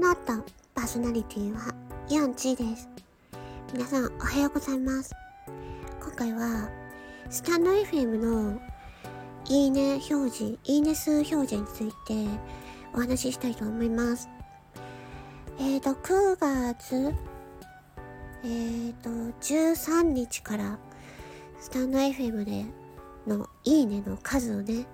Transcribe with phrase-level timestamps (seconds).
[0.00, 0.38] なった
[0.74, 1.74] パーソナリティは
[2.08, 2.88] ヤンチーです。
[3.74, 5.14] 皆さんおはようございます。
[6.02, 6.70] 今回は
[7.28, 8.58] スタンド FM の
[9.46, 12.26] いいね表示、いいね数表示について
[12.94, 14.30] お話ししたいと思います。
[15.58, 17.14] えーと、9月、
[18.42, 19.10] えーと、
[19.42, 20.78] 13日から
[21.60, 22.64] スタンド FM で
[23.26, 24.86] のいいねの数をね、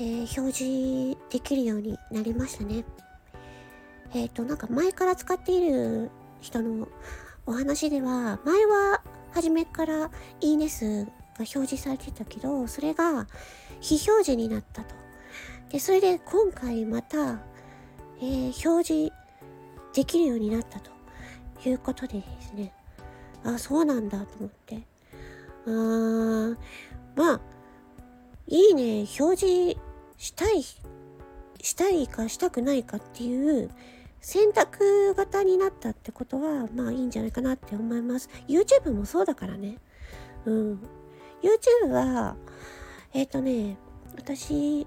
[0.00, 2.84] えー、表示できるようになりましたね。
[4.14, 6.10] えっ、ー、と、なんか前から使っている
[6.40, 6.88] 人の
[7.46, 10.10] お話では、前は初めから
[10.40, 13.26] いいね数が表示されてたけど、それが
[13.80, 14.94] 非表示になったと。
[15.70, 17.40] で、それで今回また、
[18.20, 19.12] えー、表示
[19.92, 20.90] できるようになったと
[21.68, 22.72] いうことでですね。
[23.42, 24.82] あ、そうなんだと思って。
[25.66, 26.58] あーん、
[27.16, 27.40] まあ、
[28.46, 29.80] いいね、表示
[30.18, 33.70] したい、したいかしたくないかっていう
[34.24, 38.30] 選択型になったってことは、まあいいんじゃないかなって思います。
[38.48, 39.76] YouTube もそうだからね。
[40.46, 40.82] うん。
[41.42, 42.34] YouTube は、
[43.12, 43.76] えっ、ー、とね、
[44.16, 44.86] 私、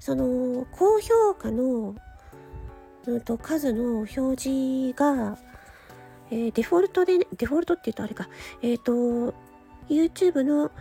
[0.00, 1.94] その、高評価の、
[3.06, 5.38] うんと、数の表示が、
[6.32, 8.28] えー、デフォルトで、ね、デフォルトって言うとあれか、
[8.60, 9.34] えっ、ー、と、
[9.88, 10.72] YouTube の、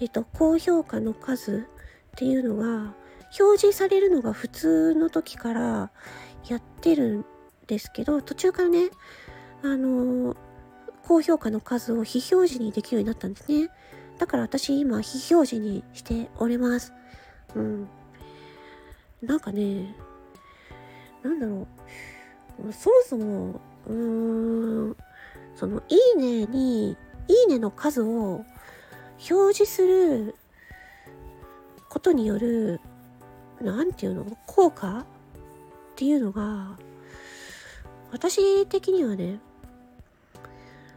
[0.00, 1.66] えっ、と、高評価の数
[2.12, 2.94] っていうのが、
[3.40, 5.90] 表示されるのが普通の時から
[6.48, 7.24] やってるん
[7.66, 8.90] ですけど、途中からね、
[9.62, 10.36] あのー、
[11.04, 13.68] 高評価の数を非表示にできるようになったんですね。
[14.18, 16.92] だから私今非表示にしております。
[17.54, 17.88] うん。
[19.22, 19.94] なんかね、
[21.22, 21.66] なんだろ
[22.68, 22.72] う。
[22.72, 24.96] そもそも、うーん、
[25.56, 26.96] その、いいねに、
[27.28, 28.44] いいねの数を
[29.30, 30.34] 表示する
[31.88, 32.80] ことによる
[33.60, 34.36] 何て言うの？
[34.46, 35.06] 効果？
[35.92, 36.76] っていうのが
[38.10, 39.38] 私的にはね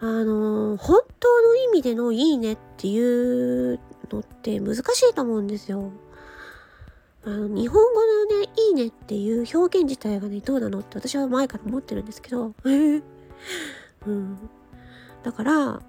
[0.00, 3.80] あの本当の意味でのいいねっていう
[4.10, 5.90] のって難しいと思うんですよ。
[7.24, 14.38] あの日本語のね、いいねっていう表現自体がね、どうなのって私は前から思ってるんですけど、うん。
[15.22, 15.82] だから、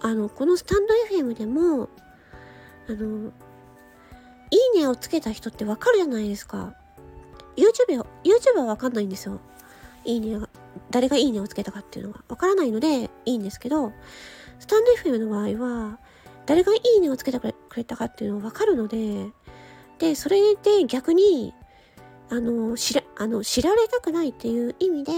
[0.00, 1.88] あの、このスタンド FM でも、
[2.88, 3.32] あの、
[4.50, 6.74] いいねをつけた人ってわかるじゃないですか。
[7.58, 9.40] YouTube は、YouTube はわかんないんですよ。
[10.04, 10.48] いいねが、
[10.90, 13.92] 誰がいいねをつけたかっていうのがわからないのでいいんですけど、
[14.58, 15.98] スタンド FM の場合は、
[16.46, 19.30] 誰がいいねをつけてくれたかっていうのがわかるので、
[19.98, 21.52] で、それで逆に、
[22.30, 25.12] あの、知ら、あの、知られたくないっていう意味で、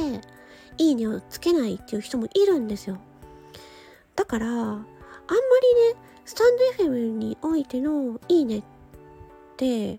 [0.79, 2.99] いいねをつけないっていう人もいるんですよ。
[4.17, 8.62] だから、あんまりね、スタンド FM においてのいいねっ
[9.56, 9.99] て、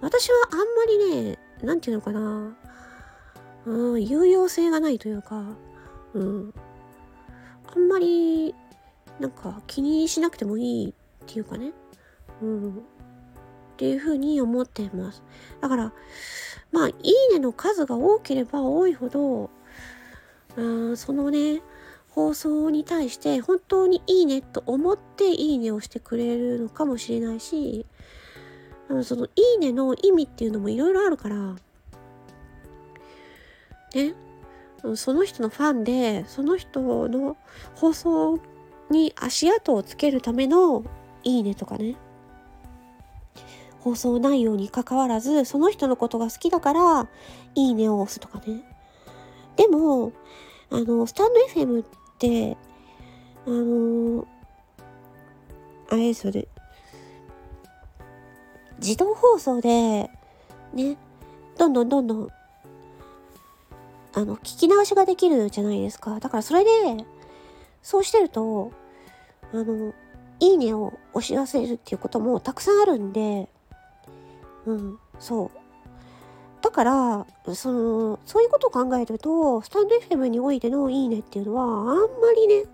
[0.00, 2.56] 私はあんまりね、なんていうのかな、
[3.66, 5.44] うん、有用性がないというか、
[6.14, 6.54] うん、
[7.74, 8.54] あんまり、
[9.20, 10.92] なんか気にしなくてもいいっ
[11.26, 11.72] ていうかね、
[12.42, 12.72] うん、っ
[13.76, 15.22] ていうふうに思ってます。
[15.60, 15.92] だから、
[16.72, 16.92] まあ、い
[17.30, 19.50] いねの数が多ければ多いほど、
[20.56, 21.62] うん、そのね、
[22.08, 27.86] 放送に対して本当にいいねと思っていいねをしてくれるのかもしれないし、
[28.92, 31.56] うんその、いいねの意味っていうのもいろいろあるから、
[33.94, 34.14] ね、
[34.94, 37.36] その人のファンで、その人の
[37.74, 38.38] 放送
[38.90, 40.84] に足跡をつけるための
[41.24, 41.96] いいねとかね、
[43.80, 47.08] 放送内容に関わらず、その人のことが好きだから、
[47.54, 48.62] いいねを押すとかね。
[49.56, 50.12] でも、
[50.70, 51.86] あの、スタンド FM っ
[52.18, 52.56] て、
[53.44, 54.24] あの
[55.90, 56.46] あれですよね。
[58.82, 60.10] 自動放送で、
[60.74, 60.96] ね、
[61.56, 62.28] どんどんどんどん、
[64.12, 66.18] あの、聞き流しができるじゃないですか。
[66.18, 67.04] だからそれで、
[67.80, 68.72] そうしてると、
[69.52, 69.94] あの、
[70.40, 73.48] いいねを押し忘れるっていうこともたくさんあるんで、
[74.66, 75.50] うん、そう。
[76.60, 82.64] だから、その、そういうことを考えると、スタンド FM においてのいいねっていうのは、あんまりね、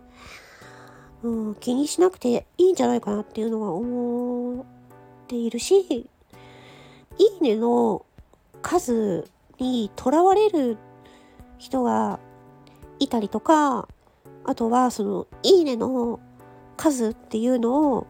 [1.23, 4.65] うん、気にしなくていいんじゃないかなっていうのは思
[5.29, 6.07] ているし、い
[7.19, 8.05] いねの
[8.63, 9.29] 数
[9.59, 10.79] にとらわれる
[11.59, 12.19] 人が
[12.99, 13.87] いたりとか、
[14.45, 16.19] あとはその、いいねの
[16.77, 18.07] 数っていうのを、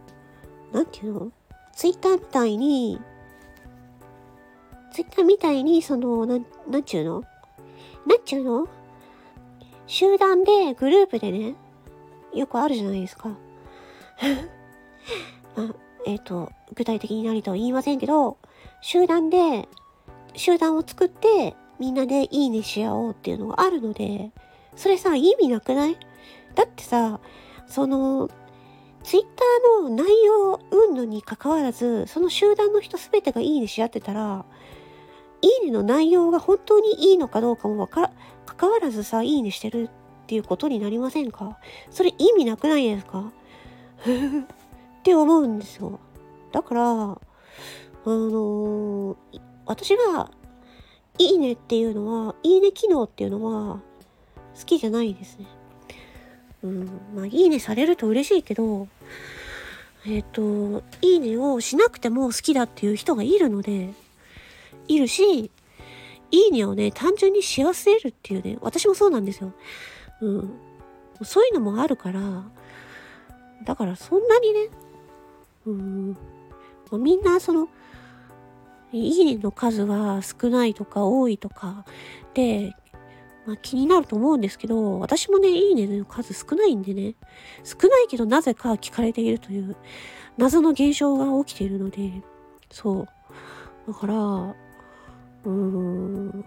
[0.73, 1.33] なんていうの？
[1.75, 3.01] ツイッターみたいに、
[4.93, 7.25] ツイッターみたいに、その、なん、なんちゅうの？
[8.07, 8.69] なんちゅうの？
[9.87, 11.55] 集団で、グループでね、
[12.35, 13.31] よくあるじゃないですか。
[15.57, 15.75] まあ、
[16.07, 18.39] えっ、ー、と、具体的に何とは言いませんけど、
[18.81, 19.69] 集団で、
[20.35, 24.31] 集団を作って、みんなでいいねし合おうっていうのがあるので、
[24.77, 25.97] それさ、意味なくない？
[26.55, 27.21] だってさ、
[27.67, 28.31] その、
[29.05, 34.45] ツイッターの内容云々に関わらず、その集団の人すべてがいいねし合ってたら、
[35.41, 38.13] いいねの内容が本当にいいのかどうかもわから、
[38.45, 41.59] 関わらずさ、いいねしてるっていうことになりませんか？
[41.91, 43.33] それ意味なくないですか？
[45.09, 45.99] って思うんですよ。
[46.53, 49.17] だから、あのー、
[49.65, 50.31] 私は、
[51.17, 53.81] いいねっていうのは、いいね機能っていうのは、
[54.55, 55.47] 好きじゃないですね。
[56.63, 58.87] うん、まあ、いいねされると嬉しいけど、
[60.05, 63.95] えっ、ー、と、いいねをしなくても好きだっていう人がいるので、
[64.89, 65.51] いるし、
[66.31, 69.55] いいねをね、単純に幸せるっていうね、私もそうなんですよ。
[70.21, 70.51] うん。
[71.23, 72.45] そういうのもあるから、
[73.65, 74.69] だからそんなにね、
[75.71, 77.69] うん、みんなその、
[78.93, 81.85] いいねの数は少ないとか多いとか
[82.33, 82.75] で、
[83.47, 87.15] まあ、気になると思うんですけど、私もね、いいねの数少ないんでね、
[87.65, 89.77] 少ないけどなぜか聞かれているという
[90.37, 92.23] 謎の現象が起きているので、
[92.71, 93.09] そう。
[93.87, 96.45] だから、うーん、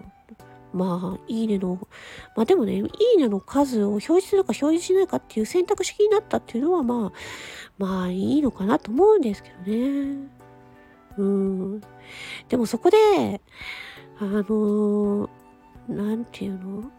[0.73, 1.87] まあ、いいねの、
[2.35, 2.79] まあでもね、い
[3.15, 7.11] いねの数を表示するか表示しないかっていう選択式になったっていうのは、まあ、
[7.77, 10.29] まあいいのかなと思うんですけどね。
[11.17, 11.81] うん。
[12.47, 13.41] でもそこで、
[14.19, 15.29] あのー、
[15.89, 16.91] なんていうの？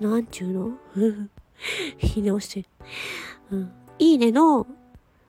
[0.00, 0.70] なんていうの？
[1.98, 2.68] 言い直して。
[3.50, 3.72] うん。
[3.98, 4.66] いいねの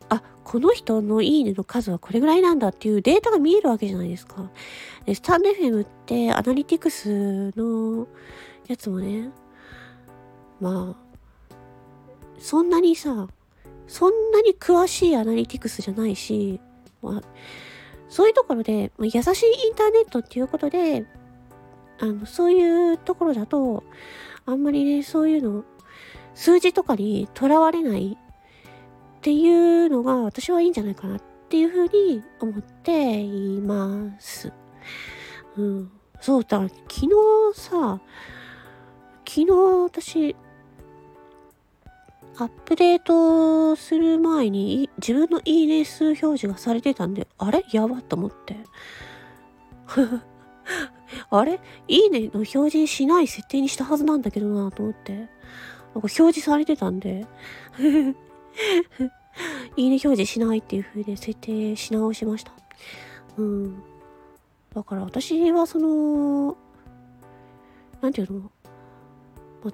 [0.10, 4.50] あ、この人のいいねの数はこれぐらいなんだっていうデータが見えるわけじゃないですか。
[5.06, 8.08] で、スタンド FM ってアナリティクスの
[8.68, 9.30] やつもね、
[10.60, 11.58] まあ、
[12.40, 13.28] そんなにさ、
[13.88, 16.60] そんなに詳しいアナリティクスじゃないし、
[17.02, 17.22] まあ、
[18.10, 21.06] そういうところで、まあ、優しいインターネットっていうことで、
[22.00, 23.84] あの、そういうところだと、
[24.46, 25.66] あんまりね、そういうの、
[26.36, 28.18] 数字とかにとらわれない
[29.28, 34.54] っていうのが私はいいんじゃないかなっていうふうに思っています。
[35.58, 35.92] うん。
[36.22, 36.72] そう、だ昨
[37.02, 37.10] 日
[37.56, 38.00] さ、
[39.28, 39.48] 昨日
[39.84, 40.34] 私、
[42.38, 47.66] アップデートする前に自分のいいね数表示がされてたんで、あれ？
[47.74, 48.56] やばっと思って。
[51.30, 51.60] あれ？
[51.90, 55.14] いいねの表示しない設定にしたはずなんだけどなと思って。
[55.14, 55.30] なんか
[55.96, 57.26] 表示されてたんで
[59.76, 62.52] いいね表示しないっていう風で設定し直しました。
[63.38, 63.84] うん。
[64.74, 66.58] だから私はその、
[68.02, 68.52] なんていうの？
[69.64, 69.72] ま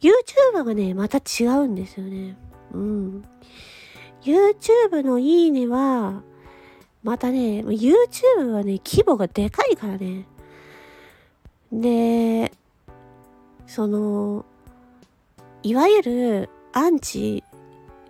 [0.00, 2.36] ?YouTuber がね、また違うんですよね。
[2.72, 3.24] うん。
[4.22, 6.22] YouTube のいいねは、
[7.02, 10.26] またね、YouTube はね、規模がでかいからね。
[11.72, 12.52] で、
[13.66, 14.44] その、
[15.62, 17.44] いわゆるアンチ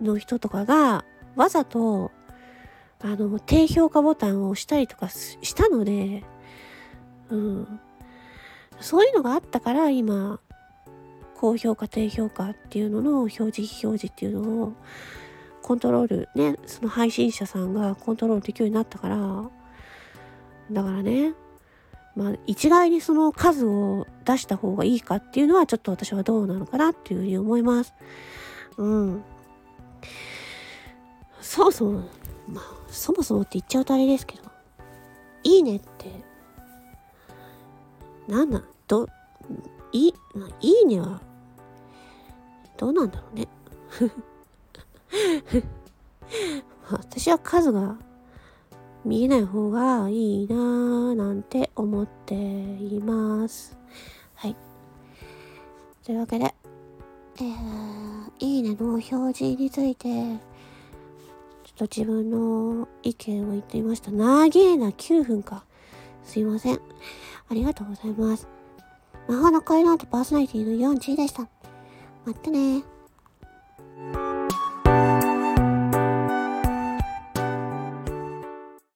[0.01, 1.05] の人とかが
[1.35, 2.11] わざと
[2.99, 6.23] あの低評価ボタンを押したりとかしたので、
[7.29, 7.79] うん、
[8.79, 10.39] そういうのがあったから今
[11.35, 14.73] 高評価低評価っていうのの表示非表示っていうのを
[15.61, 19.49] コントロールねその配信者さんがコントロールできるようになったから
[20.71, 21.33] だからね
[22.15, 27.93] まあ一概にその数を出した方がいいかっていうのはちょっと私はどうなのかなっていうふうに思います。
[28.77, 29.23] うん。
[31.41, 32.03] そもそも、
[32.47, 34.43] まあ、そもそもって言っちゃうとあれですけど、
[35.43, 36.11] いいねって、
[38.27, 39.07] なんだ、ど、
[39.91, 41.21] い、まあ、いいねは、
[42.77, 43.47] どうなんだろうね。
[46.91, 47.97] 私は数が
[49.05, 53.77] 見えない方がいいなぁなんて思っています。
[54.35, 54.55] はい。
[56.03, 56.53] というわけで、
[57.39, 60.37] えー、いいねの表示について、ちょっ
[61.75, 64.11] と自分の意見を言ってみました。
[64.11, 65.63] 長えな9分か。
[66.23, 66.79] すいません。
[67.49, 68.47] ありがとうございます。
[69.27, 71.47] 魔法の恋の後パーソナリティの4 g でした。
[72.25, 72.83] またね